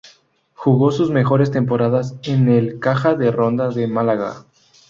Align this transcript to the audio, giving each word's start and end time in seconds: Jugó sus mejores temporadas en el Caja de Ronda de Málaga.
Jugó 0.55 0.89
sus 0.91 1.11
mejores 1.11 1.51
temporadas 1.51 2.15
en 2.23 2.49
el 2.49 2.79
Caja 2.79 3.13
de 3.13 3.29
Ronda 3.29 3.69
de 3.69 3.85
Málaga. 3.87 4.47